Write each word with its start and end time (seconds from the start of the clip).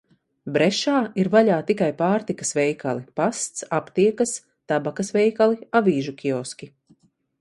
Brešā 0.53 0.93
ir 1.23 1.27
vaļā 1.35 1.57
tikai 1.67 1.89
pārtikas 1.99 2.53
veikali, 2.59 3.05
pasts, 3.21 3.67
aptiekas, 3.81 4.33
tabakas 4.73 5.13
veikali, 5.19 5.61
avīžu 5.83 6.17
kioski. 6.25 6.73